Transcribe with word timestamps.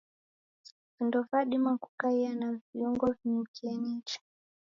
Vindo 0.99 1.25
vadima 1.31 1.77
kukaia 1.77 2.33
na 2.33 2.59
viungo 2.73 3.15
vinukie 3.23 3.77
nicha. 3.77 4.19